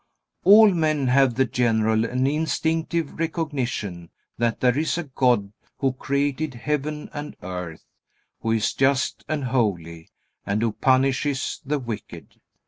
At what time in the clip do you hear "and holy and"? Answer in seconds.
9.29-10.63